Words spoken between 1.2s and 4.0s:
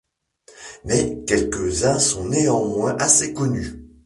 quelques-uns sont néanmoins assez connus.